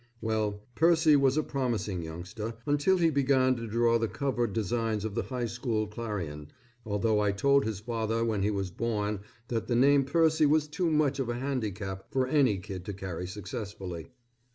[0.19, 5.13] Well, Percy was a promising youngster until he began to draw the cover designs of
[5.13, 6.47] the high school Clarion,
[6.83, 9.19] although I told his father when he was born
[9.49, 13.27] that the name Percy was too much of a handicap for any kid to carry
[13.27, 14.09] successfully.